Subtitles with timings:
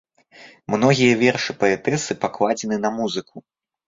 [0.75, 3.43] Многія вершы паэтэсы пакладзены на музыку.